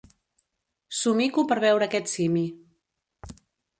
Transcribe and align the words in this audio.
Somico 1.01 1.43
per 1.51 1.59
veure 1.67 1.89
aquest 1.91 2.11
simi. 2.15 2.45